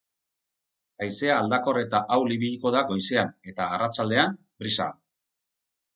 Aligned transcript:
Haizea 1.07 1.35
aldakor 1.41 1.79
eta 1.83 2.01
ahul 2.17 2.35
ibiliko 2.37 2.73
da 2.77 2.83
goizean, 2.93 3.31
eta 3.53 3.71
arratsaldean, 3.77 4.35
brisa. 4.65 4.93